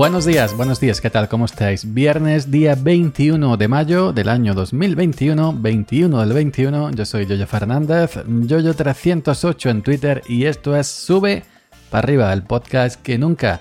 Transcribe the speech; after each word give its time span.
Buenos 0.00 0.24
días, 0.24 0.56
buenos 0.56 0.80
días, 0.80 0.98
¿qué 0.98 1.10
tal? 1.10 1.28
¿Cómo 1.28 1.44
estáis? 1.44 1.92
Viernes, 1.92 2.50
día 2.50 2.74
21 2.74 3.58
de 3.58 3.68
mayo 3.68 4.14
del 4.14 4.30
año 4.30 4.54
2021, 4.54 5.52
21 5.58 6.20
del 6.20 6.32
21. 6.32 6.90
Yo 6.92 7.04
soy 7.04 7.26
Yoyo 7.26 7.46
Fernández, 7.46 8.16
Yoyo308 8.16 9.70
en 9.70 9.82
Twitter 9.82 10.22
y 10.26 10.46
esto 10.46 10.74
es 10.74 10.86
Sube 10.86 11.42
para 11.90 12.04
arriba, 12.04 12.32
el 12.32 12.44
podcast 12.44 12.98
que 13.02 13.18
nunca 13.18 13.60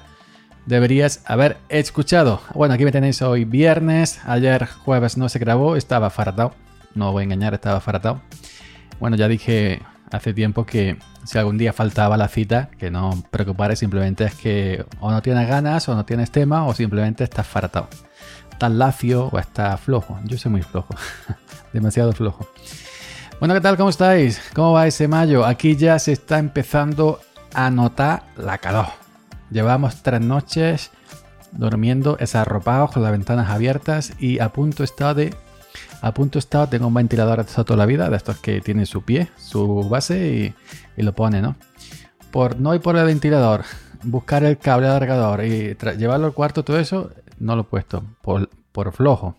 deberías 0.65 1.23
haber 1.25 1.57
escuchado. 1.67 2.39
Bueno, 2.53 2.73
aquí 2.73 2.85
me 2.85 2.93
tenéis 2.93 3.21
hoy 3.21 3.43
viernes, 3.43 4.21
ayer 4.25 4.65
jueves 4.65 5.17
no 5.17 5.27
se 5.27 5.39
grabó, 5.39 5.75
estaba 5.75 6.09
faratado, 6.09 6.53
no 6.95 7.11
voy 7.11 7.23
a 7.23 7.25
engañar, 7.25 7.53
estaba 7.53 7.81
faratado. 7.81 8.21
Bueno, 9.01 9.17
ya 9.17 9.27
dije 9.27 9.81
hace 10.11 10.33
tiempo 10.33 10.65
que 10.65 10.97
si 11.23 11.37
algún 11.37 11.57
día 11.57 11.73
faltaba 11.73 12.17
la 12.17 12.27
cita, 12.27 12.69
que 12.77 12.89
no 12.89 13.23
preocupare, 13.31 13.75
simplemente 13.75 14.25
es 14.25 14.35
que 14.35 14.85
o 14.99 15.11
no 15.11 15.21
tienes 15.21 15.47
ganas, 15.47 15.87
o 15.89 15.95
no 15.95 16.05
tienes 16.05 16.31
tema, 16.31 16.65
o 16.65 16.73
simplemente 16.73 17.23
estás 17.23 17.47
faratado. 17.47 17.87
Estás 18.51 18.71
lacio 18.71 19.29
o 19.31 19.39
estás 19.39 19.79
flojo. 19.79 20.19
Yo 20.25 20.37
soy 20.37 20.51
muy 20.51 20.61
flojo, 20.61 20.95
demasiado 21.73 22.11
flojo. 22.13 22.49
Bueno, 23.39 23.53
¿qué 23.53 23.61
tal? 23.61 23.77
¿Cómo 23.77 23.89
estáis? 23.89 24.41
¿Cómo 24.53 24.73
va 24.73 24.87
ese 24.87 25.07
mayo? 25.07 25.45
Aquí 25.45 25.75
ya 25.75 25.97
se 25.99 26.11
está 26.11 26.39
empezando 26.39 27.21
a 27.53 27.69
notar 27.69 28.23
la 28.35 28.57
calor. 28.57 28.87
Llevamos 29.49 30.03
tres 30.03 30.21
noches 30.21 30.91
durmiendo 31.51 32.15
desarropados 32.15 32.91
con 32.91 33.03
las 33.03 33.11
ventanas 33.11 33.49
abiertas 33.49 34.13
y 34.19 34.39
a 34.39 34.49
punto 34.49 34.83
está 34.83 35.13
de 35.13 35.33
a 36.01 36.13
punto 36.13 36.39
está, 36.39 36.67
tengo 36.69 36.87
un 36.87 36.93
ventilador 36.93 37.45
de 37.45 37.63
toda 37.63 37.75
la 37.75 37.85
vida, 37.85 38.09
de 38.09 38.17
estos 38.17 38.37
que 38.37 38.61
tiene 38.61 38.85
su 38.85 39.03
pie, 39.03 39.29
su 39.37 39.87
base 39.89 40.55
y, 40.97 41.01
lo 41.01 41.13
pone, 41.13 41.41
¿no? 41.41 41.55
Por 42.31 42.59
no 42.59 42.73
ir 42.75 42.81
por 42.81 42.95
el 42.97 43.05
ventilador, 43.05 43.63
buscar 44.03 44.43
el 44.43 44.57
cable 44.57 44.87
alargador 44.87 45.43
y 45.43 45.75
llevarlo 45.97 46.27
al 46.27 46.33
cuarto, 46.33 46.63
todo 46.63 46.79
eso, 46.79 47.11
no 47.39 47.55
lo 47.55 47.63
he 47.63 47.65
puesto, 47.65 48.03
por, 48.21 48.49
por 48.71 48.91
flojo. 48.93 49.35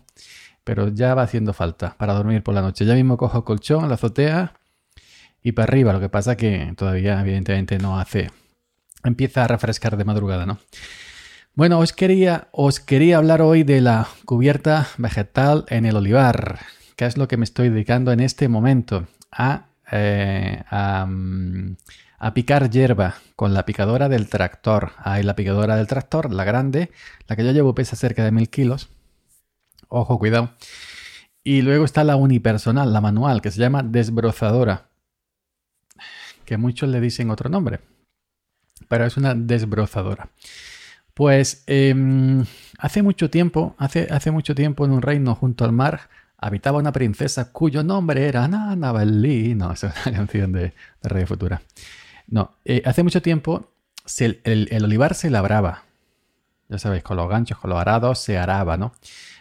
Pero 0.63 0.89
ya 0.89 1.15
va 1.15 1.23
haciendo 1.23 1.53
falta 1.53 1.95
para 1.97 2.13
dormir 2.13 2.43
por 2.43 2.53
la 2.53 2.61
noche. 2.61 2.85
Ya 2.85 2.93
mismo 2.93 3.17
cojo 3.17 3.43
colchón, 3.43 3.87
la 3.87 3.95
azotea 3.95 4.53
y 5.41 5.53
para 5.53 5.71
arriba. 5.71 5.93
Lo 5.93 5.99
que 5.99 6.09
pasa 6.09 6.37
que 6.37 6.73
todavía, 6.77 7.19
evidentemente, 7.19 7.79
no 7.79 7.99
hace. 7.99 8.29
Empieza 9.03 9.43
a 9.43 9.47
refrescar 9.47 9.97
de 9.97 10.05
madrugada, 10.05 10.45
¿no? 10.45 10.59
Bueno, 11.53 11.79
os 11.79 11.91
quería, 11.91 12.47
os 12.53 12.79
quería 12.79 13.17
hablar 13.17 13.41
hoy 13.41 13.63
de 13.63 13.81
la 13.81 14.07
cubierta 14.23 14.87
vegetal 14.97 15.65
en 15.67 15.85
el 15.85 15.97
olivar, 15.97 16.59
que 16.95 17.05
es 17.05 17.17
lo 17.17 17.27
que 17.27 17.35
me 17.35 17.43
estoy 17.43 17.67
dedicando 17.69 18.13
en 18.13 18.21
este 18.21 18.47
momento, 18.47 19.07
a, 19.33 19.65
eh, 19.91 20.63
mm, 20.71 21.73
a, 22.19 22.33
picar 22.33 22.69
hierba 22.69 23.15
con 23.35 23.53
la 23.53 23.65
picadora 23.65 24.07
del 24.07 24.29
tractor. 24.29 24.93
Hay 24.99 25.23
la 25.23 25.35
picadora 25.35 25.75
del 25.75 25.87
tractor, 25.87 26.33
la 26.33 26.45
grande, 26.45 26.89
la 27.27 27.35
que 27.35 27.43
yo 27.43 27.51
llevo 27.51 27.75
pesa 27.75 27.97
cerca 27.97 28.23
de 28.23 28.31
mil 28.31 28.49
kilos. 28.49 28.89
Ojo, 29.89 30.19
cuidado. 30.19 30.51
Y 31.43 31.63
luego 31.63 31.83
está 31.83 32.05
la 32.05 32.15
unipersonal, 32.15 32.93
la 32.93 33.01
manual, 33.01 33.41
que 33.41 33.51
se 33.51 33.59
llama 33.59 33.83
desbrozadora, 33.83 34.87
que 36.45 36.55
muchos 36.55 36.87
le 36.87 37.01
dicen 37.01 37.29
otro 37.29 37.49
nombre, 37.49 37.81
pero 38.87 39.05
es 39.05 39.17
una 39.17 39.35
desbrozadora. 39.35 40.29
Pues 41.13 41.63
em, 41.67 42.45
hace 42.77 43.01
mucho 43.01 43.29
tiempo, 43.29 43.75
hace, 43.77 44.07
hace 44.11 44.31
mucho 44.31 44.55
tiempo 44.55 44.85
en 44.85 44.91
un 44.91 45.01
reino 45.01 45.35
junto 45.35 45.65
al 45.65 45.71
mar, 45.71 46.09
habitaba 46.37 46.79
una 46.79 46.91
princesa 46.91 47.51
cuyo 47.51 47.83
nombre 47.83 48.27
era 48.27 48.47
Nana 48.47 48.93
No, 48.93 48.99
es 49.73 49.83
una 49.83 49.93
canción 50.17 50.51
de, 50.51 50.73
de 51.01 51.25
Futura. 51.27 51.61
No, 52.27 52.55
eh, 52.65 52.81
hace 52.85 53.03
mucho 53.03 53.21
tiempo 53.21 53.71
el, 54.19 54.83
olivar 54.83 55.13
se 55.13 55.29
labraba. 55.29 55.83
Ya 56.69 56.77
sabéis, 56.77 57.03
con 57.03 57.17
los 57.17 57.29
ganchos, 57.29 57.57
con 57.57 57.69
los 57.69 57.79
arados 57.79 58.19
se 58.19 58.37
araba, 58.37 58.77
¿no? 58.77 58.93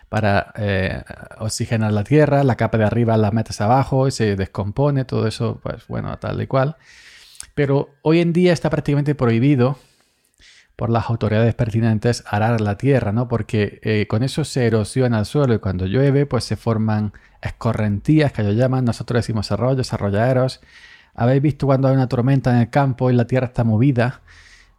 Para 0.09 0.53
eh, 0.57 1.03
oxigenar 1.39 1.93
la 1.93 2.03
tierra, 2.03 2.43
la 2.43 2.57
capa 2.57 2.77
de 2.79 2.85
arriba 2.85 3.17
la 3.17 3.31
metes 3.31 3.61
abajo 3.61 4.09
y 4.09 4.11
se 4.11 4.35
descompone, 4.35 5.05
todo 5.05 5.29
eso, 5.29 5.61
pues 5.63 5.87
bueno, 5.87 6.19
tal 6.19 6.43
y 6.43 6.49
cual. 6.49 6.77
Pero 7.55 7.91
hoy 8.03 8.21
en 8.21 8.33
día 8.33 8.53
está 8.53 8.71
prácticamente 8.71 9.15
prohibido 9.15 9.79
por 10.81 10.89
las 10.89 11.11
autoridades 11.11 11.55
pertinentes 11.55 12.25
arar 12.27 12.63
la 12.63 12.79
tierra, 12.79 13.13
¿no? 13.13 13.29
Porque 13.29 13.81
eh, 13.83 14.07
con 14.09 14.23
eso 14.23 14.45
se 14.45 14.67
erosiona 14.67 15.19
el 15.19 15.27
suelo 15.27 15.53
y 15.53 15.59
cuando 15.59 15.85
llueve, 15.85 16.25
pues 16.25 16.45
se 16.45 16.57
forman 16.57 17.13
escorrentías 17.43 18.33
que 18.33 18.41
ellos 18.41 18.57
llaman, 18.57 18.87
nosotros 18.87 19.19
decimos 19.19 19.53
arroyos, 19.53 19.93
arrolladeros. 19.93 20.63
Habéis 21.13 21.43
visto 21.43 21.67
cuando 21.67 21.89
hay 21.89 21.95
una 21.95 22.09
tormenta 22.09 22.51
en 22.53 22.63
el 22.63 22.71
campo 22.71 23.11
y 23.11 23.15
la 23.15 23.27
tierra 23.27 23.49
está 23.49 23.63
movida, 23.63 24.23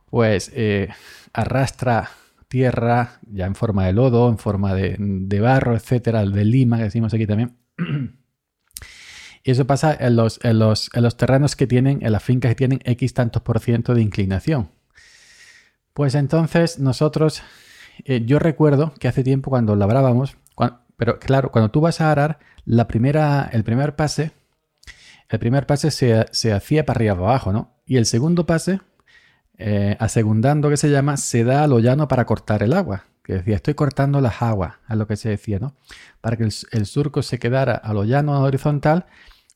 pues 0.10 0.52
eh, 0.56 0.90
arrastra 1.34 2.10
tierra 2.48 3.20
ya 3.32 3.46
en 3.46 3.54
forma 3.54 3.86
de 3.86 3.94
lodo, 3.94 4.28
en 4.30 4.40
forma 4.40 4.74
de, 4.74 5.40
barro, 5.40 5.76
etcétera, 5.76 6.26
de 6.26 6.46
lima 6.46 6.78
que 6.78 6.86
decimos 6.86 7.14
aquí 7.14 7.28
también. 7.28 7.58
Y 9.44 9.52
eso 9.52 9.66
pasa 9.66 9.96
en 10.00 10.16
los, 10.16 10.40
en 10.44 10.58
los, 10.58 10.90
en 10.94 11.02
los 11.04 11.18
terrenos 11.18 11.56
que 11.56 11.66
tienen, 11.68 12.00
en 12.04 12.12
las 12.12 12.24
fincas 12.24 12.50
que 12.50 12.56
tienen 12.56 12.80
X 12.86 13.14
tantos 13.14 13.42
por 13.44 13.60
ciento 13.60 13.96
de 13.96 14.02
inclinación. 14.02 14.70
Pues 15.94 16.16
entonces 16.16 16.80
nosotros, 16.80 17.44
eh, 18.06 18.24
yo 18.26 18.40
recuerdo 18.40 18.94
que 19.00 19.08
hace 19.08 19.24
tiempo 19.24 19.50
cuando 19.50 19.76
labrábamos, 19.76 20.38
pero 20.98 21.18
claro, 21.20 21.52
cuando 21.52 21.72
tú 21.72 21.82
vas 21.82 22.00
a 22.00 22.12
arar, 22.12 22.40
la 22.64 22.88
primera, 22.88 23.50
el 23.52 23.64
primer 23.64 23.96
pase, 23.96 24.34
el 25.30 25.40
primer 25.40 25.66
pase 25.66 25.90
se, 25.90 26.54
hacía 26.54 26.86
para 26.86 26.98
arriba 26.98 27.16
para 27.16 27.28
abajo, 27.28 27.52
¿no? 27.52 27.74
Y 27.88 27.98
el 27.98 28.06
segundo 28.06 28.46
pase, 28.46 28.82
eh, 29.58 29.98
asegundando 30.00 30.70
que 30.70 30.78
se 30.78 30.92
llama, 30.92 31.18
se 31.18 31.44
da 31.44 31.64
a 31.64 31.68
lo 31.68 31.80
llano 31.80 32.08
para 32.08 32.26
cortar 32.26 32.62
el 32.62 32.74
agua. 32.74 33.06
Que 33.24 33.34
decía, 33.34 33.56
estoy 33.56 33.74
cortando 33.74 34.22
las 34.22 34.42
aguas, 34.42 34.76
es 34.90 34.96
lo 34.96 35.08
que 35.08 35.16
se 35.16 35.30
decía, 35.30 35.58
¿no? 35.60 35.76
Para 36.22 36.38
que 36.38 36.44
el, 36.44 36.54
el 36.72 36.86
surco 36.86 37.24
se 37.24 37.40
quedara 37.40 37.76
a 37.76 37.94
lo 37.94 38.04
llano 38.04 38.40
horizontal 38.42 39.06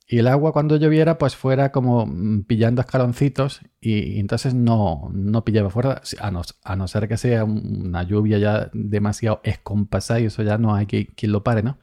y 0.08 0.20
el 0.20 0.28
agua 0.28 0.54
cuando 0.54 0.78
lloviera 0.78 1.18
pues 1.18 1.36
fuera 1.36 1.72
como 1.72 2.06
mm, 2.06 2.44
pillando 2.44 2.82
escaloncitos 2.82 3.62
y, 3.82 4.20
entonces 4.20 4.54
no, 4.54 5.10
no, 5.12 5.44
pillaba 5.44 5.70
fuera, 5.70 6.02
a 6.20 6.32
no, 6.32 6.44
a 6.64 6.76
no, 6.76 6.88
ser 6.88 7.08
que 7.08 7.18
sea 7.18 7.44
una 7.44 8.04
lluvia 8.04 8.38
ya 8.38 8.70
demasiado 8.74 9.42
escompasada 9.44 10.20
y 10.20 10.26
eso 10.26 10.44
ya 10.44 10.58
no 10.58 10.76
hay 10.76 10.86
que, 10.86 11.08
quien 11.08 11.32
lo 11.32 11.44
pare, 11.44 11.64
¿no? 11.64 11.78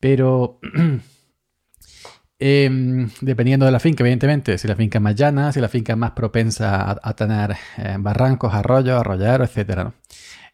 Pero 0.00 0.58
em, 2.38 3.10
dependiendo 3.20 3.66
de 3.66 3.72
la 3.72 3.80
finca, 3.80 4.02
evidentemente, 4.02 4.56
si 4.56 4.68
la 4.68 4.76
finca 4.76 4.98
es 4.98 5.02
más 5.02 5.14
llana, 5.14 5.52
si 5.52 5.60
la 5.60 5.68
finca 5.68 5.92
es 5.92 5.98
más 5.98 6.12
propensa 6.12 6.98
a, 7.02 7.16
tener 7.16 7.56
eh, 7.78 7.96
barrancos, 7.98 8.54
arroyos, 8.54 9.00
arroyaderos, 9.00 9.54
etc. 9.56 9.76
¿no? 9.84 9.94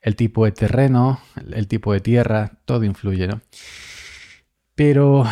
El 0.01 0.17
tipo 0.17 0.45
de 0.45 0.53
terreno, 0.53 1.21
el 1.53 1.69
tipo 1.69 1.93
de 1.93 2.01
tierra, 2.01 2.53
todo 2.65 2.85
influye, 2.85 3.29
¿no? 3.29 3.43
Pero 4.75 5.25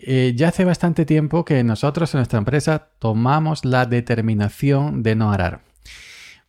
eh, 0.00 0.32
ya 0.34 0.48
hace 0.48 0.64
bastante 0.64 1.04
tiempo 1.04 1.44
que 1.44 1.62
nosotros 1.62 2.14
en 2.14 2.18
nuestra 2.18 2.38
empresa 2.38 2.88
tomamos 2.98 3.64
la 3.64 3.84
determinación 3.86 5.02
de 5.02 5.14
no 5.14 5.30
arar. 5.30 5.60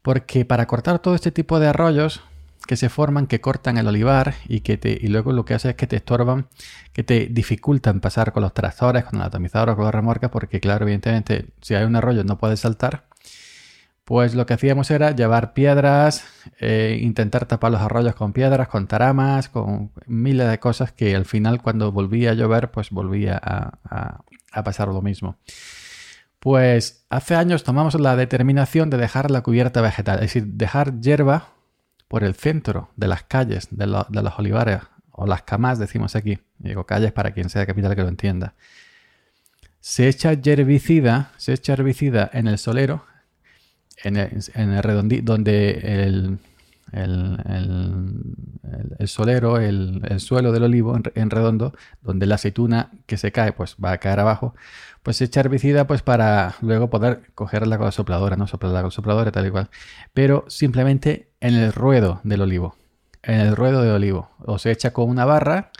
Porque 0.01 0.45
para 0.45 0.65
cortar 0.65 0.99
todo 0.99 1.15
este 1.15 1.31
tipo 1.31 1.59
de 1.59 1.67
arroyos 1.67 2.21
que 2.65 2.77
se 2.77 2.89
forman, 2.89 3.27
que 3.27 3.41
cortan 3.41 3.77
el 3.77 3.87
olivar 3.87 4.35
y 4.47 4.61
que 4.61 4.77
te, 4.77 4.91
y 4.91 5.07
luego 5.07 5.33
lo 5.33 5.43
que 5.43 5.55
hace 5.55 5.71
es 5.71 5.75
que 5.75 5.87
te 5.87 5.95
estorban, 5.95 6.47
que 6.93 7.03
te 7.03 7.25
dificultan 7.25 7.99
pasar 7.99 8.31
con 8.31 8.43
los 8.43 8.53
tractores, 8.53 9.05
con 9.05 9.19
el 9.19 9.25
atomizador 9.25 9.71
o 9.71 9.75
con 9.75 9.85
la 9.85 9.91
remorca, 9.91 10.29
porque 10.29 10.59
claro, 10.59 10.85
evidentemente, 10.85 11.47
si 11.61 11.73
hay 11.73 11.83
un 11.83 11.95
arroyo 11.95 12.23
no 12.23 12.37
puedes 12.37 12.59
saltar 12.59 13.08
pues 14.09 14.33
lo 14.33 14.47
que 14.47 14.55
hacíamos 14.55 14.89
era 14.89 15.11
llevar 15.11 15.53
piedras, 15.53 16.23
eh, 16.59 16.97
intentar 16.99 17.45
tapar 17.45 17.71
los 17.71 17.79
arroyos 17.79 18.15
con 18.15 18.33
piedras, 18.33 18.67
con 18.67 18.87
taramas, 18.87 19.49
con 19.49 19.91
miles 20.07 20.49
de 20.49 20.57
cosas 20.57 20.91
que 20.91 21.15
al 21.15 21.25
final 21.25 21.61
cuando 21.61 21.91
volvía 21.91 22.31
a 22.31 22.33
llover, 22.33 22.71
pues 22.71 22.89
volvía 22.89 23.39
a, 23.39 24.23
pasar 24.63 24.87
lo 24.87 25.03
mismo. 25.03 25.37
Pues 26.39 27.05
hace 27.11 27.35
años 27.35 27.63
tomamos 27.63 27.93
la 27.99 28.15
determinación 28.15 28.89
de 28.89 28.97
dejar 28.97 29.29
la 29.29 29.43
cubierta 29.43 29.79
vegetal, 29.79 30.15
es 30.15 30.33
decir, 30.33 30.47
dejar 30.53 31.01
hierba 31.01 31.49
por 32.07 32.23
el 32.23 32.33
centro 32.33 32.89
de 32.95 33.09
las 33.09 33.21
calles, 33.21 33.67
de, 33.69 33.85
los 33.85 34.39
olivares, 34.39 34.79
o 35.11 35.27
las 35.27 35.43
camas, 35.43 35.77
decimos 35.77 36.15
aquí. 36.15 36.39
Digo 36.57 36.87
calles 36.87 37.11
para 37.11 37.29
quien 37.29 37.51
sea 37.51 37.67
capital 37.67 37.95
que 37.95 38.01
lo 38.01 38.09
entienda. 38.09 38.55
Se 39.81 40.07
echa 40.07 40.31
herbicida, 40.31 41.31
se 41.37 41.53
echa 41.53 41.73
herbicida 41.73 42.27
en 42.33 42.47
el 42.47 42.57
solero, 42.57 43.03
en 44.03 44.17
el, 44.17 44.43
en 44.53 44.83
redondí, 44.83 45.21
donde 45.21 45.79
el, 45.83 46.39
el, 46.91 49.07
solero, 49.07 49.57
el, 49.57 50.19
suelo 50.19 50.51
del 50.51 50.63
olivo 50.63 50.99
en, 51.15 51.29
redondo, 51.29 51.73
donde 52.01 52.25
la 52.25 52.35
aceituna 52.35 52.91
que 53.05 53.15
se 53.17 53.31
cae, 53.31 53.53
pues 53.53 53.77
va 53.83 53.93
a 53.93 53.97
caer 53.97 54.19
abajo, 54.19 54.53
pues 55.03 55.17
se 55.17 55.25
echa 55.25 55.41
herbicida 55.41 55.87
pues 55.87 56.01
para 56.01 56.55
luego 56.61 56.89
poder 56.89 57.21
cogerla 57.35 57.77
con 57.77 57.85
la 57.85 57.91
sopladora, 57.91 58.35
¿no? 58.35 58.47
Soplarla 58.47 58.81
con 58.81 58.87
la 58.87 58.91
sopladora 58.91 59.31
tal 59.31 59.47
y 59.47 59.51
cual. 59.51 59.69
Pero 60.13 60.45
simplemente 60.47 61.29
en 61.39 61.55
el 61.55 61.73
ruedo 61.73 62.21
del 62.23 62.41
olivo. 62.41 62.75
En 63.23 63.39
el 63.39 63.55
ruedo 63.55 63.81
de 63.81 63.91
olivo. 63.91 64.29
O 64.39 64.59
se 64.59 64.71
echa 64.71 64.91
con 64.91 65.09
una 65.09 65.25
barra 65.25 65.71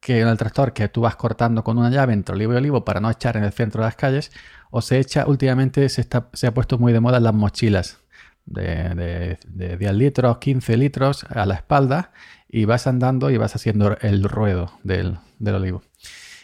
que 0.00 0.20
en 0.20 0.28
el 0.28 0.38
tractor 0.38 0.72
que 0.72 0.88
tú 0.88 1.02
vas 1.02 1.16
cortando 1.16 1.62
con 1.62 1.78
una 1.78 1.90
llave 1.90 2.14
entre 2.14 2.34
olivo 2.34 2.54
y 2.54 2.56
olivo 2.56 2.84
para 2.84 3.00
no 3.00 3.10
echar 3.10 3.36
en 3.36 3.44
el 3.44 3.52
centro 3.52 3.82
de 3.82 3.88
las 3.88 3.96
calles, 3.96 4.32
o 4.70 4.80
se 4.80 4.98
echa, 4.98 5.26
últimamente 5.26 5.88
se, 5.88 6.00
está, 6.00 6.28
se 6.32 6.46
ha 6.46 6.54
puesto 6.54 6.78
muy 6.78 6.92
de 6.92 7.00
moda 7.00 7.20
las 7.20 7.34
mochilas. 7.34 7.98
de, 8.46 9.38
10 9.78 9.94
litros, 9.94 10.38
15 10.38 10.76
litros 10.76 11.24
a 11.28 11.46
la 11.46 11.54
espalda 11.54 12.12
y 12.48 12.64
vas 12.64 12.86
andando 12.86 13.30
y 13.30 13.36
vas 13.36 13.54
haciendo 13.54 13.96
el 14.00 14.24
ruedo 14.24 14.72
del, 14.82 15.18
olivo. 15.46 15.82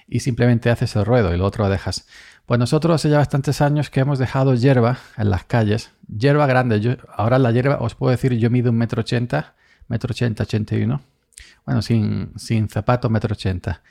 Y 0.07 0.21
simplemente 0.21 0.71
haces 0.71 0.95
el 0.95 1.05
ruedo 1.05 1.35
y 1.35 1.39
lo 1.39 1.45
otro 1.45 1.65
lo 1.65 1.71
dejas. 1.71 2.07
Pues 2.45 2.61
nosotros 2.61 2.95
hace 2.95 3.11
ya 3.11 3.19
bastantes 3.19 3.61
años 3.61 3.91
que 3.91 4.01
hemos 4.01 4.21
dejado 4.21 4.55
hierba 4.55 4.99
en 5.17 5.31
las 5.31 5.45
calles, 5.45 5.91
hierba 6.07 6.47
grande. 6.47 6.81
Yo, 6.81 6.93
ahora 7.13 7.41
la 7.41 7.51
hierba, 7.51 7.79
os 7.81 7.97
puedo 7.97 8.13
decir, 8.13 8.35
yo 8.35 8.51
mido 8.51 8.71
un 8.71 8.79
metro 8.79 9.01
ochenta, 9.01 9.55
metro 9.89 10.13
ochenta, 10.13 10.45
ochenta 10.45 10.77
y 10.77 10.83
uno. 10.83 11.03
Bueno, 11.65 11.83
sin, 11.83 12.33
sin 12.37 12.69
zapatos, 12.69 13.11
metro 13.11 13.33
ochenta. 13.33 13.83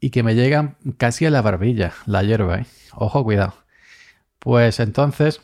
Y 0.00 0.10
que 0.10 0.22
me 0.22 0.34
llegan 0.34 0.76
casi 0.98 1.26
a 1.26 1.30
la 1.30 1.42
barbilla 1.42 1.92
la 2.06 2.22
hierba, 2.22 2.58
¿eh? 2.58 2.66
Ojo, 2.94 3.24
cuidado. 3.24 3.54
Pues 4.38 4.80
entonces, 4.80 5.40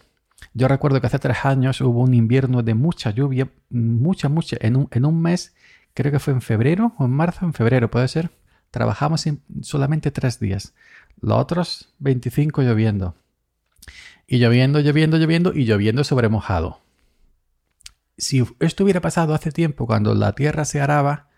yo 0.55 0.69
recuerdo 0.69 1.01
que 1.01 1.07
hace 1.07 1.19
tres 1.19 1.45
años 1.45 1.81
hubo 1.81 2.01
un 2.01 2.15
invierno 2.15 2.63
de 2.63 2.75
mucha 2.75 3.11
lluvia, 3.11 3.51
mucha, 3.71 4.29
mucha, 4.29 4.57
en 4.61 4.77
un, 4.77 4.89
en 4.91 5.05
un 5.07 5.21
mes, 5.21 5.55
creo 5.95 6.13
que 6.13 6.19
fue 6.19 6.33
en 6.35 6.43
febrero 6.43 6.95
o 6.99 7.05
en 7.05 7.11
marzo, 7.11 7.45
en 7.45 7.55
febrero 7.55 7.91
puede 7.91 8.09
ser. 8.09 8.31
Trabajamos 8.71 9.27
en 9.27 9.43
solamente 9.63 10.11
tres 10.11 10.41
días. 10.41 10.75
Los 11.21 11.39
otros 11.39 11.93
25 11.99 12.63
lloviendo. 12.63 13.15
Y 14.27 14.39
lloviendo, 14.39 14.81
lloviendo, 14.81 15.19
lloviendo 15.19 15.53
y 15.53 15.65
lloviendo 15.65 16.05
sobre 16.05 16.29
mojado. 16.29 16.81
Si 18.17 18.45
esto 18.61 18.85
hubiera 18.85 19.01
pasado 19.01 19.35
hace 19.35 19.53
tiempo, 19.53 19.87
cuando 19.87 20.15
la 20.15 20.33
tierra 20.35 20.65
se 20.65 20.81
araba, 20.81 21.29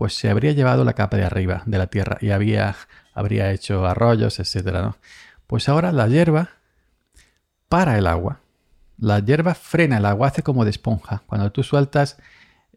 pues 0.00 0.14
se 0.14 0.30
habría 0.30 0.52
llevado 0.52 0.82
la 0.82 0.94
capa 0.94 1.18
de 1.18 1.24
arriba 1.24 1.62
de 1.66 1.76
la 1.76 1.88
tierra 1.88 2.16
y 2.22 2.30
había, 2.30 2.74
habría 3.12 3.52
hecho 3.52 3.84
arroyos, 3.84 4.40
etc. 4.40 4.72
¿no? 4.72 4.96
Pues 5.46 5.68
ahora 5.68 5.92
la 5.92 6.08
hierba 6.08 6.52
para 7.68 7.98
el 7.98 8.06
agua. 8.06 8.40
La 8.96 9.18
hierba 9.18 9.54
frena 9.54 9.98
el 9.98 10.06
agua, 10.06 10.28
hace 10.28 10.42
como 10.42 10.64
de 10.64 10.70
esponja. 10.70 11.22
Cuando 11.26 11.52
tú 11.52 11.62
sueltas 11.62 12.16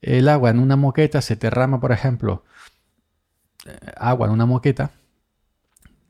el 0.02 0.28
agua 0.28 0.50
en 0.50 0.60
una 0.60 0.76
moqueta, 0.76 1.22
se 1.22 1.38
te 1.38 1.50
rama, 1.50 1.80
por 1.80 1.94
ejemplo, 1.94 2.44
eh, 3.68 3.72
agua 3.96 4.28
en 4.28 4.34
una 4.34 4.46
moqueta, 4.46 4.92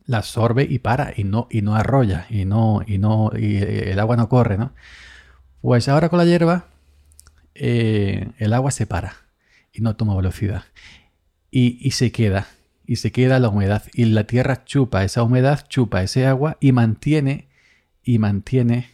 la 0.07 0.17
absorbe 0.17 0.65
y 0.67 0.79
para 0.79 1.13
y 1.15 1.25
no, 1.25 1.47
y 1.51 1.61
no 1.61 1.75
arrolla 1.75 2.25
y 2.27 2.45
no, 2.45 2.81
y 2.87 2.97
no, 2.97 3.29
y 3.37 3.57
eh, 3.57 3.91
el 3.91 3.99
agua 3.99 4.17
no 4.17 4.29
corre, 4.29 4.57
¿no? 4.57 4.73
Pues 5.61 5.87
ahora 5.89 6.09
con 6.09 6.17
la 6.17 6.25
hierba 6.25 6.65
eh, 7.53 8.31
el 8.39 8.51
agua 8.53 8.71
se 8.71 8.87
para 8.87 9.13
y 9.71 9.81
no 9.81 9.95
toma 9.95 10.15
velocidad 10.15 10.63
y, 11.55 11.91
se 11.91 12.11
queda 12.11 12.47
y 12.87 12.95
se 12.95 13.11
queda 13.11 13.39
la 13.39 13.49
humedad 13.49 13.83
y 13.93 14.05
la 14.05 14.23
tierra 14.25 14.65
chupa 14.65 15.03
esa 15.03 15.21
humedad, 15.21 15.67
chupa 15.67 16.01
ese 16.01 16.25
agua 16.25 16.57
y 16.59 16.71
mantiene 16.71 17.47
y 18.03 18.17
mantiene 18.17 18.89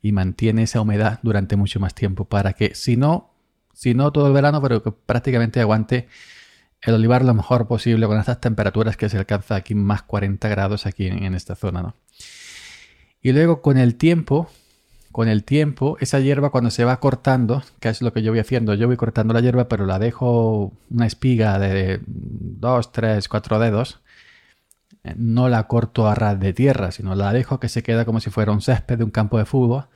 y 0.00 0.12
mantiene 0.12 0.62
esa 0.62 0.80
humedad 0.80 1.18
durante 1.24 1.56
mucho 1.56 1.80
más 1.80 1.94
tiempo 1.96 2.24
para 2.24 2.52
que 2.52 2.76
si 2.76 2.96
no, 2.96 3.34
si 3.74 3.94
no 3.94 4.12
todo 4.12 4.28
el 4.28 4.32
verano, 4.32 4.62
pero 4.62 4.80
que 4.80 4.92
prácticamente 4.92 5.60
aguante 5.60 6.06
el 6.82 6.94
olivar 6.94 7.24
lo 7.24 7.34
mejor 7.34 7.66
posible 7.66 8.06
con 8.06 8.16
estas 8.20 8.40
temperaturas 8.40 8.96
que 8.96 9.08
se 9.08 9.18
alcanza 9.18 9.56
aquí 9.56 9.74
más 9.74 10.02
40 10.02 10.48
grados 10.48 10.86
aquí 10.86 11.08
en, 11.08 11.34
esta 11.34 11.56
zona, 11.56 11.82
¿no? 11.82 11.96
Y 13.20 13.32
luego 13.32 13.60
con 13.60 13.76
el 13.76 13.96
tiempo, 13.96 14.48
con 15.18 15.26
el 15.26 15.42
tiempo, 15.42 15.96
esa 15.98 16.20
hierba 16.20 16.50
cuando 16.50 16.70
se 16.70 16.84
va 16.84 17.00
cortando, 17.00 17.64
que 17.80 17.88
es 17.88 18.02
lo 18.02 18.12
que 18.12 18.22
yo 18.22 18.30
voy 18.30 18.38
haciendo, 18.38 18.74
yo 18.74 18.86
voy 18.86 18.96
cortando 18.96 19.34
la 19.34 19.40
hierba, 19.40 19.66
pero 19.66 19.84
la 19.84 19.98
dejo 19.98 20.72
una 20.90 21.06
espiga 21.08 21.58
de 21.58 22.00
2, 22.06 22.92
3, 22.92 23.28
4 23.28 23.58
dedos, 23.58 23.98
eh, 25.02 25.16
no 25.16 25.48
la 25.48 25.66
corto 25.66 26.06
a 26.06 26.14
ras 26.14 26.38
de 26.38 26.52
tierra, 26.52 26.92
sino 26.92 27.16
la 27.16 27.32
dejo 27.32 27.58
que 27.58 27.68
se 27.68 27.82
queda 27.82 28.04
como 28.04 28.20
si 28.20 28.30
fuera 28.30 28.52
un 28.52 28.60
césped 28.60 28.96
de 28.96 29.02
un 29.02 29.10
campo 29.10 29.38
de 29.38 29.44
fútbol, 29.44 29.86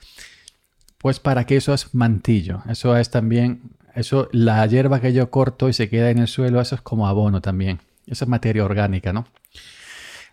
pues 0.99 1.21
para 1.21 1.45
que 1.47 1.57
eso 1.57 1.73
es 1.73 1.95
mantillo, 1.95 2.65
eso 2.69 2.97
es 2.97 3.09
también 3.11 3.61
eso, 3.95 4.29
la 4.33 4.67
hierba 4.67 5.01
que 5.01 5.13
yo 5.13 5.31
corto 5.31 5.69
y 5.69 5.73
se 5.73 5.89
queda 5.89 6.11
en 6.11 6.19
el 6.19 6.27
suelo, 6.27 6.61
eso 6.61 6.75
es 6.75 6.81
como 6.81 7.07
abono 7.07 7.41
también. 7.41 7.79
Eso 8.09 8.25
es 8.25 8.29
materia 8.29 8.65
orgánica, 8.65 9.13
¿no? 9.13 9.29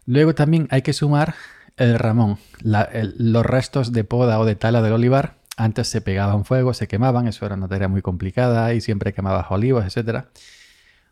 Luego 0.08 0.34
también 0.34 0.68
hay 0.72 0.82
que 0.82 0.94
sumar 0.94 1.36
el 1.80 1.98
ramón, 1.98 2.38
los 2.62 3.46
restos 3.46 3.92
de 3.92 4.04
poda 4.04 4.40
o 4.40 4.46
de 4.46 4.56
tala 4.56 4.81
del 4.81 4.94
olivar. 4.94 5.36
Antes 5.58 5.88
se 5.88 6.02
pegaban 6.02 6.46
fuego, 6.46 6.74
se 6.74 6.88
quemaban, 6.88 7.28
eso 7.28 7.46
era 7.46 7.56
una 7.56 7.68
tarea 7.68 7.88
muy 7.88 8.02
complicada 8.02 8.74
y 8.74 8.81
siempre 8.81 9.14
quemabas 9.14 9.48
olivos, 9.50 9.86
etc. 9.86 10.26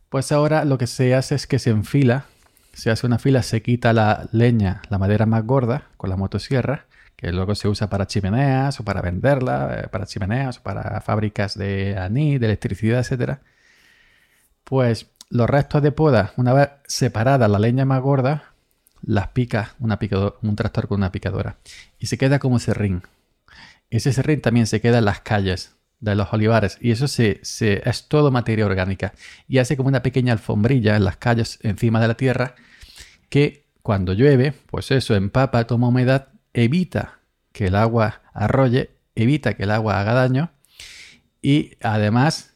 Pues 0.09 0.31
ahora 0.31 0.63
lo 0.63 0.77
que 0.77 0.87
se 0.87 1.15
hace 1.15 1.35
es 1.35 1.47
que 1.47 1.59
se 1.59 1.71
enfila, 1.71 2.25
se 2.73 2.91
hace 2.91 3.05
una 3.05 3.19
fila, 3.19 3.43
se 3.43 3.61
quita 3.61 3.91
la 3.91 4.29
leña, 4.31 4.81
la 4.89 4.97
madera 4.97 5.25
más 5.25 5.45
gorda 5.45 5.83
con 5.97 6.09
la 6.09 6.15
motosierra 6.15 6.85
que 7.17 7.31
luego 7.31 7.55
se 7.55 7.67
usa 7.67 7.89
para 7.89 8.05
chimeneas 8.05 8.79
o 8.79 8.85
para 8.85 9.01
venderla, 9.01 9.81
eh, 9.81 9.87
para 9.89 10.05
chimeneas 10.05 10.59
o 10.59 10.63
para 10.63 11.01
fábricas 11.01 11.57
de 11.57 11.97
anís, 11.97 12.39
de 12.39 12.45
electricidad, 12.45 12.99
etc. 12.99 13.39
Pues 14.63 15.09
los 15.29 15.49
restos 15.49 15.81
de 15.81 15.91
poda, 15.91 16.31
una 16.37 16.53
vez 16.53 16.69
separada 16.87 17.47
la 17.47 17.59
leña 17.59 17.85
más 17.85 18.01
gorda, 18.01 18.53
las 19.07 19.29
pica 19.29 19.73
una 19.79 19.97
un 20.41 20.55
tractor 20.57 20.89
con 20.89 20.97
una 20.97 21.13
picadora. 21.13 21.55
Y 21.97 22.07
se 22.07 22.17
queda 22.17 22.39
como 22.39 22.59
serrín. 22.59 23.03
Ese 23.89 24.11
serrín 24.11 24.41
también 24.41 24.67
se 24.67 24.81
queda 24.81 24.97
en 24.97 25.05
las 25.05 25.21
calles 25.21 25.77
de 26.01 26.13
los 26.13 26.33
olivares. 26.33 26.77
Y 26.81 26.91
eso 26.91 27.07
se, 27.07 27.39
es 27.41 28.07
todo 28.09 28.31
materia 28.31 28.65
orgánica. 28.65 29.13
Y 29.47 29.59
hace 29.59 29.77
como 29.77 29.87
una 29.87 30.03
pequeña 30.03 30.33
alfombrilla 30.33 30.97
en 30.97 31.05
las 31.05 31.15
calles 31.15 31.57
encima 31.63 32.01
de 32.01 32.09
la 32.09 32.15
tierra 32.15 32.55
que 33.29 33.65
cuando 33.81 34.11
llueve, 34.11 34.53
pues 34.69 34.91
eso 34.91 35.15
empapa, 35.15 35.65
toma 35.67 35.87
humedad 35.87 36.27
evita 36.53 37.19
que 37.53 37.67
el 37.67 37.75
agua 37.75 38.21
arrolle, 38.33 38.91
evita 39.15 39.53
que 39.53 39.63
el 39.63 39.71
agua 39.71 40.01
haga 40.01 40.13
daño. 40.15 40.51
Y 41.41 41.77
además 41.81 42.55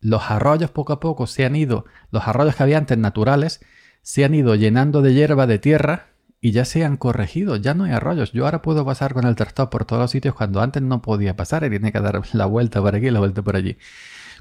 los 0.00 0.32
arroyos 0.32 0.72
poco 0.72 0.94
a 0.94 0.98
poco 0.98 1.28
se 1.28 1.44
han 1.44 1.54
ido, 1.54 1.84
los 2.10 2.26
arroyos 2.26 2.56
que 2.56 2.64
había 2.64 2.78
antes 2.78 2.98
naturales, 2.98 3.60
se 4.02 4.24
han 4.24 4.34
ido 4.34 4.54
llenando 4.54 5.00
de 5.00 5.14
hierba 5.14 5.46
de 5.46 5.58
tierra 5.58 6.06
y 6.40 6.50
ya 6.50 6.64
se 6.64 6.84
han 6.84 6.96
corregido, 6.96 7.56
ya 7.56 7.72
no 7.72 7.84
hay 7.84 7.92
arroyos. 7.92 8.32
Yo 8.32 8.44
ahora 8.44 8.62
puedo 8.62 8.84
pasar 8.84 9.14
con 9.14 9.26
el 9.26 9.36
tractor 9.36 9.70
por 9.70 9.84
todos 9.84 10.02
los 10.02 10.10
sitios 10.10 10.34
cuando 10.34 10.60
antes 10.60 10.82
no 10.82 11.00
podía 11.00 11.36
pasar 11.36 11.62
y 11.64 11.70
tiene 11.70 11.92
que 11.92 12.00
dar 12.00 12.20
la 12.32 12.46
vuelta 12.46 12.80
por 12.82 12.96
aquí 12.96 13.06
y 13.06 13.10
la 13.10 13.20
vuelta 13.20 13.42
por 13.42 13.54
allí. 13.54 13.78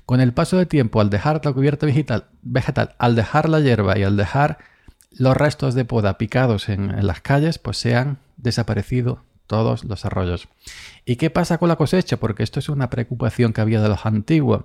Con 0.07 0.19
el 0.19 0.33
paso 0.33 0.57
del 0.57 0.67
tiempo, 0.67 0.99
al 0.99 1.11
dejar 1.11 1.45
la 1.45 1.53
cubierta 1.53 1.85
vegetal, 1.85 2.25
vegetal 2.41 2.95
al 2.97 3.15
dejar 3.15 3.47
la 3.49 3.59
hierba 3.59 3.99
y 3.99 4.03
al 4.03 4.17
dejar 4.17 4.57
los 5.11 5.37
restos 5.37 5.75
de 5.75 5.85
poda 5.85 6.17
picados 6.17 6.69
en, 6.69 6.89
en 6.89 7.05
las 7.05 7.21
calles, 7.21 7.59
pues 7.59 7.77
se 7.77 7.95
han 7.95 8.17
desaparecido 8.37 9.23
todos 9.45 9.83
los 9.83 10.03
arroyos. 10.05 10.47
¿Y 11.05 11.17
qué 11.17 11.29
pasa 11.29 11.59
con 11.59 11.69
la 11.69 11.75
cosecha? 11.75 12.17
Porque 12.17 12.41
esto 12.41 12.59
es 12.59 12.69
una 12.69 12.89
preocupación 12.89 13.53
que 13.53 13.61
había 13.61 13.81
de 13.81 13.89
los 13.89 14.05
antiguos. 14.07 14.63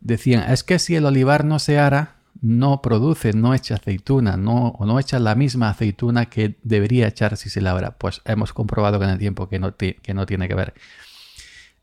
Decían, 0.00 0.50
es 0.50 0.62
que 0.62 0.78
si 0.78 0.94
el 0.94 1.06
olivar 1.06 1.44
no 1.44 1.58
se 1.58 1.78
ara, 1.78 2.16
no 2.42 2.82
produce, 2.82 3.32
no 3.32 3.54
echa 3.54 3.76
aceituna, 3.76 4.36
no, 4.36 4.68
o 4.78 4.86
no 4.86 4.98
echa 4.98 5.18
la 5.18 5.34
misma 5.34 5.70
aceituna 5.70 6.26
que 6.26 6.58
debería 6.62 7.08
echar 7.08 7.36
si 7.36 7.50
se 7.50 7.60
labra. 7.60 7.96
Pues 7.98 8.22
hemos 8.24 8.52
comprobado 8.52 8.98
con 8.98 9.08
el 9.08 9.18
tiempo 9.18 9.48
que 9.48 9.58
no, 9.58 9.76
que 9.76 10.14
no 10.14 10.26
tiene 10.26 10.48
que 10.48 10.54
ver. 10.54 10.74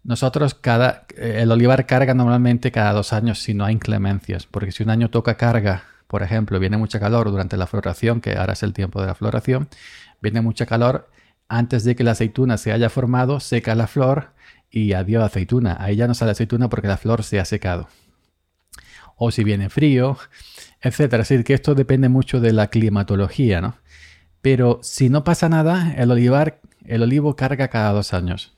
Nosotros, 0.03 0.53
cada, 0.53 1.05
el 1.15 1.49
olivar 1.51 1.85
carga 1.85 2.13
normalmente 2.13 2.71
cada 2.71 2.91
dos 2.91 3.13
años 3.13 3.39
si 3.39 3.53
no 3.53 3.63
hay 3.63 3.73
inclemencias, 3.75 4.45
porque 4.45 4.71
si 4.71 4.83
un 4.83 4.89
año 4.89 5.09
toca 5.09 5.37
carga, 5.37 5.83
por 6.07 6.23
ejemplo, 6.23 6.59
viene 6.59 6.77
mucha 6.77 6.99
calor 6.99 7.31
durante 7.31 7.55
la 7.55 7.67
floración, 7.67 8.19
que 8.19 8.35
ahora 8.35 8.53
es 8.53 8.63
el 8.63 8.73
tiempo 8.73 8.99
de 8.99 9.07
la 9.07 9.15
floración, 9.15 9.69
viene 10.21 10.41
mucha 10.41 10.65
calor, 10.65 11.09
antes 11.47 11.85
de 11.85 11.95
que 11.95 12.03
la 12.03 12.11
aceituna 12.11 12.57
se 12.57 12.71
haya 12.73 12.89
formado, 12.89 13.39
seca 13.39 13.75
la 13.75 13.87
flor 13.87 14.33
y 14.69 14.93
adiós 14.93 15.23
aceituna. 15.23 15.77
Ahí 15.79 15.95
ya 15.95 16.07
no 16.07 16.13
sale 16.13 16.31
aceituna 16.31 16.67
porque 16.67 16.87
la 16.87 16.97
flor 16.97 17.23
se 17.23 17.39
ha 17.39 17.45
secado. 17.45 17.87
O 19.25 19.31
si 19.31 19.43
viene 19.43 19.69
frío, 19.69 20.17
etc. 20.81 20.99
Es 20.99 21.09
decir, 21.11 21.43
que 21.43 21.53
esto 21.53 21.75
depende 21.75 22.09
mucho 22.09 22.39
de 22.39 22.53
la 22.53 22.67
climatología, 22.67 23.61
¿no? 23.61 23.75
Pero 24.41 24.79
si 24.83 25.09
no 25.09 25.23
pasa 25.23 25.49
nada, 25.49 25.93
el 25.97 26.11
olivar, 26.11 26.59
el 26.85 27.03
olivo 27.03 27.35
carga 27.35 27.69
cada 27.69 27.91
dos 27.91 28.13
años. 28.13 28.53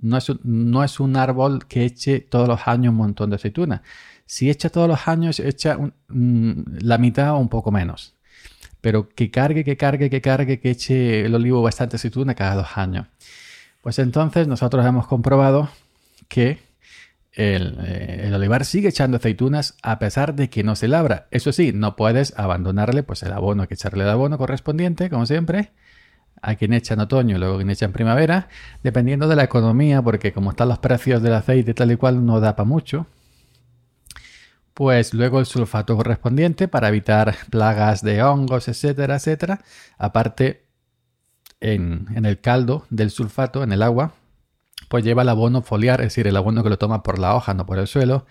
No 0.00 0.16
es, 0.16 0.28
un, 0.28 0.40
no 0.44 0.84
es 0.84 1.00
un 1.00 1.16
árbol 1.16 1.66
que 1.66 1.84
eche 1.84 2.20
todos 2.20 2.46
los 2.46 2.68
años 2.68 2.92
un 2.92 2.98
montón 2.98 3.30
de 3.30 3.36
aceituna. 3.36 3.82
Si 4.26 4.48
echa 4.50 4.68
todos 4.68 4.88
los 4.88 5.08
años, 5.08 5.40
echa 5.40 5.76
la 6.08 6.98
mitad 6.98 7.32
o 7.32 7.38
un 7.38 7.48
poco 7.48 7.72
menos 7.72 8.14
pero 8.80 9.08
que 9.08 9.30
cargue, 9.30 9.64
que 9.64 9.76
cargue, 9.76 10.10
que 10.10 10.20
cargue, 10.20 10.60
que 10.60 10.70
eche 10.70 11.24
el 11.24 11.34
olivo 11.34 11.62
bastante 11.62 11.96
aceituna 11.96 12.34
cada 12.34 12.54
dos 12.54 12.76
años. 12.76 13.06
Pues 13.82 13.98
entonces 13.98 14.46
nosotros 14.46 14.84
hemos 14.86 15.06
comprobado 15.06 15.68
que 16.28 16.58
eh, 17.32 18.22
el, 18.24 18.34
olivar 18.34 18.64
sigue 18.64 18.88
echando 18.88 19.18
aceitunas 19.18 19.76
a 19.82 19.98
pesar 19.98 20.34
de 20.34 20.50
que 20.50 20.64
no 20.64 20.76
se 20.76 20.88
labra. 20.88 21.28
Eso 21.30 21.52
sí, 21.52 21.72
no 21.74 21.96
puedes 21.96 22.38
abandonarle 22.38 23.02
pues 23.02 23.22
el 23.22 23.32
abono, 23.32 23.62
hay 23.62 23.68
que 23.68 23.74
echarle 23.74 24.04
el 24.04 24.10
abono 24.10 24.38
correspondiente, 24.38 25.10
como 25.10 25.26
siempre. 25.26 25.72
A 26.40 26.54
quien 26.54 26.72
echa 26.72 26.94
en 26.94 27.00
otoño 27.00 27.36
y 27.36 27.38
luego 27.38 27.56
quien 27.56 27.70
echa 27.70 27.84
en 27.86 27.92
primavera, 27.92 28.48
dependiendo 28.82 29.26
de 29.26 29.34
la 29.36 29.44
economía, 29.44 30.02
porque 30.02 30.32
como 30.32 30.50
están 30.50 30.68
los 30.68 30.78
precios 30.78 31.20
del 31.22 31.34
aceite 31.34 31.74
tal 31.74 31.90
y 31.90 31.96
cual, 31.96 32.24
no 32.24 32.40
da 32.40 32.54
para 32.54 32.68
mucho 32.68 33.06
pues 34.78 35.12
luego 35.12 35.40
el 35.40 35.46
sulfato 35.46 35.96
correspondiente 35.96 36.68
para 36.68 36.86
evitar 36.86 37.34
plagas 37.50 38.00
de 38.00 38.22
hongos, 38.22 38.68
etcétera, 38.68 39.16
etcétera. 39.16 39.60
Aparte, 39.98 40.68
en, 41.60 42.24
el 42.24 42.40
caldo 42.40 42.86
del 42.88 43.10
sulfato, 43.10 43.64
en 43.64 43.72
el 43.72 43.82
agua, 43.82 44.14
pues 44.88 45.04
lleva 45.04 45.22
el 45.22 45.28
abono 45.28 45.62
foliar, 45.62 46.00
es 46.00 46.06
decir, 46.08 46.26
el 46.26 46.36
abono 46.36 46.62
que 46.62 46.70
lo 46.70 46.78
toma 46.78 47.02
por 47.02 47.18
la 47.18 47.34
hoja, 47.34 47.54
no 47.54 47.66
por 47.66 47.78
el 47.78 47.86
suelo. 47.86 48.26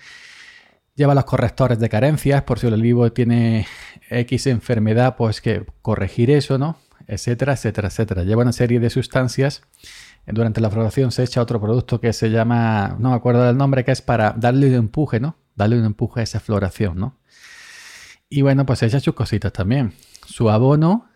Lleva 0.96 1.14
los 1.14 1.26
correctores 1.26 1.80
de 1.80 1.90
carencias, 1.90 2.42
por 2.44 2.60
si 2.60 2.68
el 2.68 2.74
olivo 2.74 3.12
tiene 3.12 3.68
X 4.10 4.48
enfermedad, 4.48 5.16
pues 5.16 5.42
que 5.42 5.66
corregir 5.82 6.32
eso, 6.32 6.58
¿no? 6.58 6.78
Etcétera, 7.08 7.54
etcétera, 7.54 7.88
etcétera. 7.90 8.24
Lleva 8.24 8.42
una 8.42 8.52
serie 8.52 8.80
de 8.80 8.90
sustancias. 8.90 9.62
Durante 10.26 10.60
la 10.60 10.70
floración 10.70 11.12
se 11.12 11.24
echa 11.24 11.42
otro 11.42 11.62
producto 11.62 12.02
que 12.02 12.12
se 12.12 12.30
llama, 12.30 12.98
no 13.00 13.12
me 13.12 13.16
acuerdo 13.16 13.44
del 13.44 13.56
nombre, 13.56 13.86
que 13.86 13.92
es 13.92 14.02
para 14.02 14.34
darle 14.36 14.68
un 14.68 14.74
empuje, 14.74 15.20
¿no? 15.20 15.38
Darle 15.56 15.80
un 15.80 15.86
empuje 15.86 16.20
a 16.20 16.24
esa 16.24 16.40
floración, 16.40 16.98
¿no? 16.98 17.18
Y 18.30 18.42
bueno, 18.42 18.66
pues 18.66 18.80
se 18.80 18.88
echa 18.88 19.00
sus 19.00 19.14
cositas 19.14 19.54
también. 19.54 19.94
Su 20.26 20.50
abono, 20.50 21.10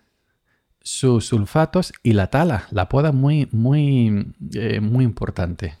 sus 0.82 1.26
sulfatos 1.26 1.92
y 2.02 2.12
la 2.12 2.28
tala. 2.28 2.66
La 2.70 2.88
poda 2.88 3.12
muy, 3.12 3.48
muy, 3.52 4.34
eh, 4.54 4.80
muy 4.80 5.04
importante. 5.04 5.76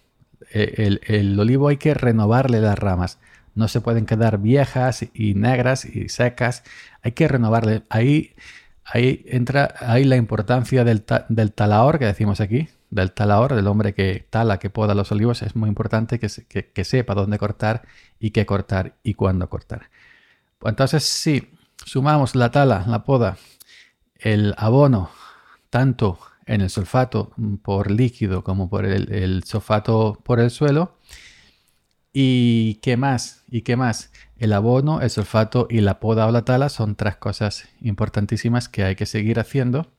Eh, 0.52 0.98
el, 1.06 1.38
olivo 1.38 1.68
hay 1.68 1.76
que 1.76 1.94
renovarle 1.94 2.60
las 2.60 2.78
ramas. 2.78 3.18
No 3.54 3.68
se 3.68 3.80
pueden 3.80 4.06
quedar 4.06 4.38
viejas 4.38 5.06
y 5.14 5.34
negras 5.34 5.84
y 5.84 6.08
secas. 6.08 6.62
Hay 7.02 7.12
que 7.12 7.28
renovarle. 7.28 7.82
Ahí, 7.90 8.34
ahí 8.84 9.24
entra 9.28 9.74
ahí 9.80 10.04
la 10.04 10.16
importancia 10.16 10.84
del, 10.84 11.04
del 11.28 11.52
talador 11.52 11.98
que 11.98 12.06
decimos 12.06 12.40
aquí. 12.40 12.68
Del 12.90 13.12
talador, 13.12 13.54
del 13.54 13.66
hombre 13.66 13.94
que 13.94 14.26
tala, 14.28 14.58
que 14.58 14.70
poda 14.70 14.94
los 14.94 15.10
olivos. 15.12 15.42
Es 15.42 15.56
muy 15.56 15.68
importante 15.68 16.18
que, 16.18 16.28
que 16.72 16.84
sepa 16.84 17.14
dónde 17.14 17.38
cortar 17.38 17.82
y 18.20 18.30
qué 18.30 18.44
cortar 18.46 18.96
y 19.02 19.14
cuándo 19.14 19.48
cortar. 19.48 19.88
Entonces, 20.64 21.02
si 21.02 21.48
sumamos 21.84 22.34
la 22.34 22.50
tala, 22.50 22.84
la 22.86 23.04
poda, 23.04 23.36
el 24.22 24.54
abono, 24.56 25.10
tanto 25.70 26.18
en 26.46 26.60
el 26.60 26.70
sulfato 26.70 27.32
por 27.62 27.90
líquido 27.90 28.42
como 28.44 28.68
por 28.68 28.84
el, 28.84 29.44
sulfato 29.44 30.18
por 30.24 30.40
el 30.40 30.50
suelo, 30.50 30.96
¿Y 32.12 32.74
qué 32.82 32.98
más? 32.98 33.42
¿Y 33.48 33.62
qué 33.62 33.76
más? 33.76 34.10
El 34.36 34.52
abono, 34.52 35.00
el 35.00 35.08
sulfato 35.08 35.66
y 35.70 35.80
la 35.80 35.98
poda 35.98 36.26
o 36.26 36.30
la 36.30 36.44
tala 36.44 36.68
son 36.68 36.94
tres 36.94 37.16
cosas 37.16 37.68
importantísimas 37.80 38.68
que 38.68 38.84
hay 38.84 38.96
que 38.96 39.06
seguir 39.06 39.40
haciendo, 39.40 39.90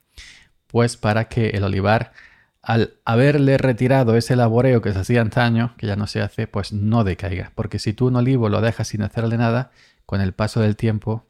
pues 0.68 0.96
para 0.96 1.28
que 1.28 1.50
el 1.50 1.64
olivar, 1.64 2.14
al 2.62 2.94
haberle 3.04 3.58
retirado 3.58 4.16
ese 4.16 4.36
laboreo 4.36 4.82
que 4.82 4.94
se 4.94 5.00
hacía 5.00 5.22
antaño, 5.22 5.74
que 5.78 5.88
ya 5.88 5.96
no 5.96 6.06
se 6.06 6.22
hace, 6.22 6.46
pues 6.46 6.72
no 6.72 7.04
decaiga. 7.04 7.52
Porque 7.56 7.80
si 7.80 7.94
tú 7.94 8.08
un 8.08 8.16
olivo 8.16 8.48
lo 8.48 8.62
dejas 8.62 8.90
sin 8.90 9.02
hacerle 9.02 9.38
nada, 9.38 9.72
con 10.06 10.22
el 10.22 10.34
paso 10.34 10.62
del 10.62 10.76
tiempo 10.76 11.26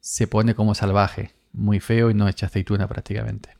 se 0.00 0.26
pone 0.26 0.54
como 0.54 0.74
salvaje, 0.74 1.32
muy 1.54 1.80
feo 1.80 2.10
y 2.10 2.14
no 2.14 2.28
echa 2.28 2.46
aceituna 2.46 2.86
prácticamente. 2.88 3.50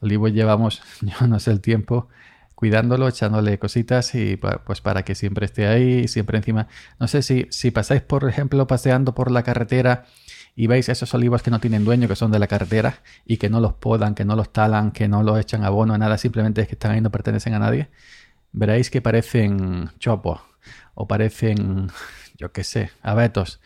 El 0.00 0.06
olivo 0.06 0.28
llevamos, 0.28 0.82
yo 1.00 1.26
no 1.26 1.38
sé 1.38 1.52
el 1.52 1.60
tiempo, 1.60 2.08
cuidándolo, 2.54 3.06
echándole 3.06 3.58
cositas 3.58 4.14
y 4.16 4.36
pues 4.36 4.80
para 4.80 5.04
que 5.04 5.14
siempre 5.14 5.46
esté 5.46 5.68
ahí, 5.68 6.08
siempre 6.08 6.38
encima. 6.38 6.66
No 6.98 7.06
sé 7.06 7.22
si, 7.22 7.46
si 7.50 7.70
pasáis, 7.70 8.02
por 8.02 8.28
ejemplo, 8.28 8.66
paseando 8.66 9.14
por 9.14 9.30
la 9.30 9.44
carretera 9.44 10.06
y 10.56 10.66
veis 10.66 10.88
esos 10.88 11.14
olivos 11.14 11.42
que 11.44 11.52
no 11.52 11.60
tienen 11.60 11.84
dueño, 11.84 12.08
que 12.08 12.16
son 12.16 12.32
de 12.32 12.40
la 12.40 12.48
carretera 12.48 13.02
y 13.24 13.36
que 13.36 13.48
no 13.48 13.60
los 13.60 13.74
podan, 13.74 14.16
que 14.16 14.24
no 14.24 14.34
los 14.34 14.52
talan, 14.52 14.90
que 14.90 15.06
no 15.06 15.22
los 15.22 15.38
echan 15.38 15.62
abono, 15.62 15.96
nada, 15.96 16.18
simplemente 16.18 16.62
es 16.62 16.66
que 16.66 16.74
están 16.74 16.90
ahí, 16.90 17.00
no 17.00 17.12
pertenecen 17.12 17.54
a 17.54 17.60
nadie, 17.60 17.90
veréis 18.50 18.90
que 18.90 19.00
parecen 19.00 19.90
chopos 20.00 20.40
o 20.94 21.06
parecen 21.06 21.92
yo 22.38 22.50
qué 22.50 22.64
sé, 22.64 22.90
abetos 23.02 23.60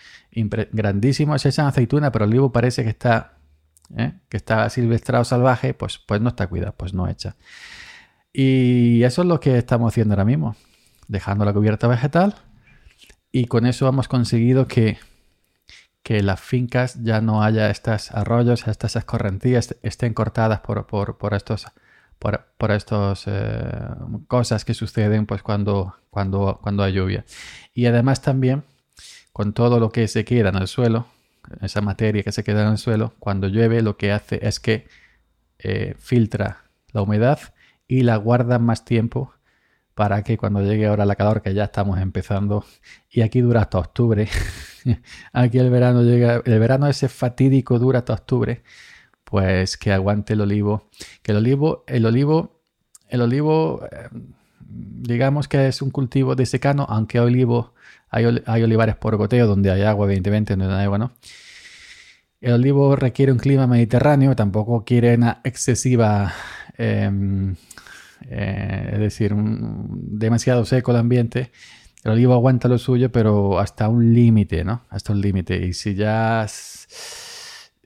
grandísimos, 0.73 1.47
echan 1.47 1.67
aceituna, 1.67 2.13
pero 2.13 2.25
el 2.25 2.33
olivo 2.33 2.53
parece 2.53 2.83
que 2.83 2.91
está, 2.91 3.39
¿eh? 3.97 4.15
que 4.29 4.37
está 4.37 4.69
silvestrado 4.71 5.25
salvaje, 5.25 5.75
pues, 5.75 5.99
pues 5.99 6.21
no 6.21 6.29
está 6.29 6.47
cuidado, 6.47 6.75
pues 6.77 6.95
no 6.95 7.09
echa. 7.09 7.37
Y 8.33 9.03
eso 9.03 9.23
es 9.23 9.29
lo 9.29 9.41
que 9.41 9.59
estamos 9.59 9.93
haciendo 9.93 10.15
ahora 10.15 10.25
mismo, 10.25 10.57
dejando 11.09 11.45
la 11.45 11.53
cubierta 11.53 11.87
vegetal 11.87 12.35
y 13.31 13.47
con 13.47 13.67
eso 13.67 13.89
hemos 13.89 14.09
conseguido 14.09 14.69
que, 14.69 14.99
que 16.03 16.23
las 16.23 16.41
fincas 16.41 17.03
ya 17.03 17.21
no 17.21 17.43
haya 17.43 17.71
estos 17.71 18.11
arroyos, 18.13 18.67
estas 18.69 18.97
escorrentías 18.97 19.77
estén 19.83 20.15
cortadas 20.15 20.61
por, 20.61 20.87
por, 20.87 21.19
por 21.19 21.35
estos 21.35 21.67
por, 22.19 22.47
por 22.57 22.71
estas 22.71 23.25
eh, 23.27 23.63
cosas 24.29 24.65
que 24.65 24.75
suceden 24.75 25.27
pues 25.27 25.43
cuando, 25.43 25.97
cuando, 26.11 26.61
cuando 26.63 26.85
hay 26.85 26.93
lluvia. 26.93 27.25
Y 27.75 27.87
además 27.87 28.23
también 28.23 28.63
con 29.33 29.53
todo 29.53 29.81
lo 29.81 29.91
que 29.91 30.07
se 30.07 30.25
queda 30.25 30.51
en 30.51 30.57
el 30.57 30.69
suelo, 30.69 31.07
esa 31.61 31.81
materia 31.81 32.23
que 32.23 32.33
se 32.33 32.45
queda 32.45 32.63
en 32.63 32.73
el 32.73 32.79
suelo, 32.79 33.15
cuando 33.19 33.49
llueve 33.49 33.83
lo 33.83 33.97
que 33.97 34.13
hace 34.13 34.41
es 34.47 34.61
que 34.61 34.87
eh, 35.59 35.95
filtra 35.99 36.65
la 36.93 37.03
humedad 37.03 37.39
y 37.87 38.03
la 38.03 38.17
guarda 38.17 38.59
más 38.59 38.85
tiempo 38.85 39.33
para 39.95 40.23
que 40.23 40.39
cuando 40.39 40.63
llegue 40.63 40.87
ahora 40.87 41.05
la 41.05 41.17
calor, 41.17 41.43
que 41.43 41.55
ya 41.55 41.65
estamos 41.65 42.01
empezando, 42.01 42.65
y 43.11 43.21
aquí 43.21 43.41
dura 43.41 43.63
hasta 43.63 43.79
octubre, 43.79 44.29
aquí 45.33 45.59
el 45.59 45.71
verano 45.71 46.03
llega, 46.03 46.43
el 46.45 46.59
verano 46.59 46.87
ese 46.87 47.09
fatídico 47.09 47.79
dura 47.79 48.01
hasta 48.01 48.15
octubre, 48.15 48.63
pues 49.25 49.77
que 49.77 49.93
aguante 49.93 50.35
el 50.35 50.43
olivo. 50.43 50.91
Que 51.23 51.33
el 51.33 51.39
olivo, 51.39 51.85
el 51.87 52.07
olivo, 52.07 52.63
el 53.09 53.21
olivo, 53.23 53.83
eh, 53.91 54.09
digamos 54.75 55.49
que 55.49 55.69
es 55.69 55.83
un 55.83 55.91
cultivo 55.91 56.35
de 56.35 56.47
secano, 56.47 56.87
aunque 56.89 57.19
hay 57.19 57.25
olivo, 57.25 57.75
hay, 58.11 58.25
olivares 58.63 58.97
por 58.97 59.17
goteo 59.17 59.47
donde 59.47 59.71
hay 59.71 59.83
agua, 59.83 60.07
evidentemente, 60.07 60.57
no 60.57 60.75
hay 60.75 60.85
agua, 60.85 60.99
¿no? 60.99 61.13
El 62.41 62.55
olivo 62.55 62.97
requiere 62.97 63.33
un 63.33 63.39
clima 63.39 63.67
mediterráneo, 63.67 64.35
tampoco 64.35 64.85
quiere 64.85 65.15
una 65.15 65.41
excesiva, 65.45 66.33
em, 66.77 67.55
eh, 68.29 68.91
es 68.95 68.99
decir, 68.99 69.33
demasiado 69.37 70.65
seco 70.65 70.91
el 70.91 70.99
ambiente. 70.99 71.53
El 72.03 72.13
olivo 72.13 72.35
aguanta 72.35 72.67
lo 72.69 72.79
suyo, 72.79 73.13
pero 73.13 73.61
hasta 73.61 73.89
un 73.89 74.13
límite, 74.13 74.65
¿no? 74.65 74.83
Hasta 74.91 75.13
un 75.13 75.21
límite. 75.21 75.57
Y 75.65 75.73
si 75.73 75.95
ya 75.95 76.47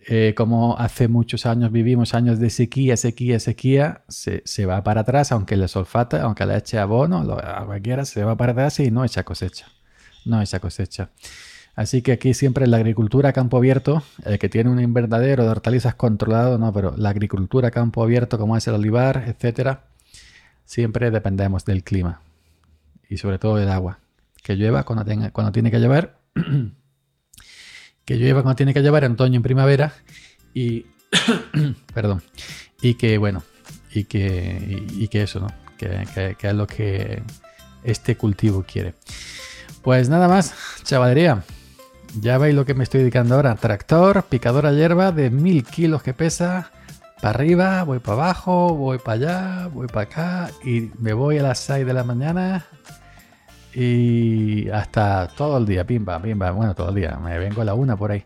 eh, 0.08 0.34
como 0.36 0.78
hace 0.78 1.08
muchos 1.08 1.46
años 1.46 1.72
vivimos 1.72 2.14
años 2.14 2.38
de 2.38 2.48
sequía, 2.50 2.96
sequía, 2.96 3.40
sequía, 3.40 4.02
se, 4.06 4.66
va 4.66 4.84
para 4.84 5.00
atrás, 5.00 5.32
aunque 5.32 5.56
le 5.56 5.66
solfata, 5.66 6.22
aunque 6.22 6.46
le 6.46 6.56
eche 6.56 6.78
abono, 6.78 7.24
lo, 7.24 7.36
cualquiera, 7.66 8.04
se 8.04 8.22
va 8.22 8.36
para 8.36 8.52
atrás 8.52 8.78
y 8.78 8.92
no 8.92 9.04
echa 9.04 9.24
cosecha. 9.24 9.66
No 10.24 10.40
echa 10.40 10.60
cosecha. 10.60 11.10
Así 11.74 12.02
que 12.02 12.12
aquí 12.12 12.34
siempre 12.34 12.68
la 12.68 12.76
agricultura 12.76 13.32
campo 13.32 13.56
abierto, 13.56 14.04
el 14.24 14.38
que 14.38 14.48
tiene 14.48 14.70
un 14.70 14.80
invernadero 14.80 15.42
de 15.42 15.50
hortalizas 15.50 15.96
controlado, 15.96 16.56
no, 16.56 16.72
pero 16.72 16.94
la 16.96 17.10
agricultura 17.10 17.72
campo 17.72 18.04
abierto, 18.04 18.38
como 18.38 18.56
es 18.56 18.66
el 18.68 18.74
olivar, 18.74 19.24
etcétera, 19.26 19.86
siempre 20.64 21.10
dependemos 21.10 21.64
del 21.64 21.82
clima 21.82 22.22
y 23.08 23.16
sobre 23.16 23.40
todo 23.40 23.56
del 23.56 23.70
agua. 23.70 23.98
Que 24.42 24.54
llueva 24.54 24.84
cuando, 24.84 25.04
cuando 25.32 25.50
tiene 25.50 25.72
que 25.72 25.80
llover. 25.80 26.14
que 28.06 28.16
llueva 28.16 28.42
cuando 28.42 28.56
tiene 28.56 28.72
que 28.72 28.80
llevar 28.80 29.04
en 29.04 29.16
en 29.18 29.42
primavera 29.42 29.92
y, 30.54 30.86
perdón, 31.94 32.22
y 32.80 32.94
que 32.94 33.18
bueno, 33.18 33.42
y 33.92 34.04
que, 34.04 34.86
y, 34.92 35.08
que 35.08 35.22
eso, 35.22 35.40
¿no? 35.40 35.48
Que, 35.76 36.06
que, 36.38 36.48
es 36.48 36.54
lo 36.54 36.66
que 36.66 37.22
este 37.82 38.16
cultivo 38.16 38.64
quiere. 38.66 38.94
Pues 39.82 40.08
nada 40.08 40.28
más, 40.28 40.54
chavalería. 40.84 41.42
Ya 42.20 42.38
veis 42.38 42.54
lo 42.54 42.64
que 42.64 42.74
me 42.74 42.84
estoy 42.84 43.00
dedicando 43.00 43.34
ahora. 43.34 43.56
Tractor, 43.56 44.22
picadora 44.24 44.72
hierba 44.72 45.12
de 45.12 45.28
mil 45.28 45.64
kilos 45.64 46.02
que 46.02 46.14
pesa. 46.14 46.70
Para 47.20 47.30
arriba, 47.30 47.82
voy 47.82 47.98
para 47.98 48.24
abajo, 48.24 48.74
voy 48.74 48.98
para 48.98 49.12
allá, 49.14 49.66
voy 49.68 49.88
para 49.88 50.02
acá 50.02 50.50
y 50.64 50.90
me 50.98 51.12
voy 51.12 51.38
a 51.38 51.42
las 51.42 51.58
6 51.60 51.84
de 51.84 51.92
la 51.92 52.04
mañana 52.04 52.66
y 53.78 54.70
hasta 54.70 55.28
todo 55.36 55.58
el 55.58 55.66
día, 55.66 55.86
pimba, 55.86 56.18
pimba, 56.18 56.50
bueno, 56.50 56.74
todo 56.74 56.88
el 56.88 56.94
día. 56.94 57.18
Me 57.22 57.38
vengo 57.38 57.60
a 57.60 57.64
la 57.66 57.74
una 57.74 57.94
por 57.94 58.10
ahí. 58.10 58.24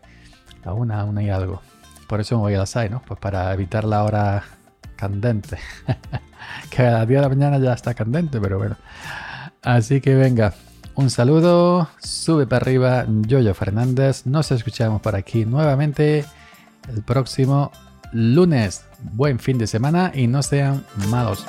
La 0.63 0.73
una, 0.73 1.03
una 1.03 1.21
y 1.21 1.29
algo. 1.29 1.61
Por 2.07 2.21
eso 2.21 2.37
me 2.37 2.43
voy 2.43 2.53
a 2.53 2.59
las 2.59 2.69
6, 2.69 2.89
¿no? 2.89 3.01
Pues 3.05 3.19
para 3.19 3.53
evitar 3.53 3.83
la 3.83 4.05
hora 4.05 4.43
candente. 4.95 5.57
que 6.69 6.83
a 6.83 6.91
las 6.91 7.07
10 7.07 7.17
de 7.17 7.21
la 7.21 7.29
mañana 7.29 7.57
ya 7.57 7.73
está 7.73 7.93
candente, 7.93 8.39
pero 8.39 8.59
bueno. 8.59 8.77
Así 9.61 9.99
que 9.99 10.15
venga, 10.15 10.53
un 10.95 11.09
saludo, 11.09 11.89
sube 11.99 12.47
para 12.47 12.63
arriba, 12.63 13.05
Yoyo 13.07 13.53
Fernández. 13.53 14.25
Nos 14.25 14.53
escuchamos 14.53 15.01
por 15.01 15.17
aquí 15.17 15.43
nuevamente 15.43 16.23
el 16.87 17.03
próximo 17.03 17.73
lunes. 18.13 18.85
Buen 18.99 19.37
fin 19.37 19.57
de 19.57 19.67
semana 19.67 20.13
y 20.15 20.27
no 20.27 20.43
sean 20.43 20.85
malos. 21.09 21.45